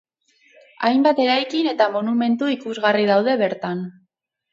[0.87, 3.85] Hainbat eraikin eta monumentu ikusgarri daude bertan.